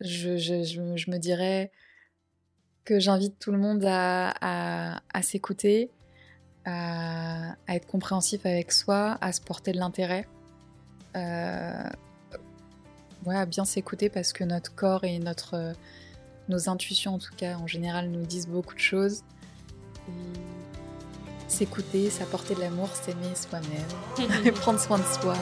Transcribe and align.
je, 0.00 0.36
je, 0.36 0.64
je, 0.64 1.10
me 1.10 1.18
dirais 1.18 1.70
que 2.84 2.98
j'invite 2.98 3.38
tout 3.38 3.52
le 3.52 3.58
monde 3.58 3.84
à, 3.84 4.32
à, 4.40 5.00
à 5.12 5.22
s'écouter, 5.22 5.90
à, 6.64 7.52
à, 7.66 7.74
être 7.74 7.86
compréhensif 7.86 8.46
avec 8.46 8.72
soi, 8.72 9.18
à 9.20 9.32
se 9.32 9.40
porter 9.40 9.72
de 9.72 9.78
l'intérêt. 9.78 10.26
Euh, 11.16 11.90
ouais, 13.26 13.36
à 13.36 13.46
bien 13.46 13.64
s'écouter 13.64 14.08
parce 14.08 14.32
que 14.32 14.44
notre 14.44 14.74
corps 14.74 15.04
et 15.04 15.18
notre, 15.18 15.54
euh, 15.54 15.72
nos 16.48 16.68
intuitions, 16.68 17.14
en 17.14 17.18
tout 17.18 17.34
cas, 17.36 17.56
en 17.56 17.66
général, 17.66 18.10
nous 18.10 18.24
disent 18.24 18.48
beaucoup 18.48 18.74
de 18.74 18.80
choses. 18.80 19.22
S'écouter, 21.48 22.10
s'apporter 22.10 22.54
de 22.54 22.60
l'amour, 22.60 22.88
s'aimer 22.94 23.34
soi-même, 23.34 24.52
prendre 24.54 24.80
soin 24.80 24.98
de 24.98 25.04
soi. 25.04 25.34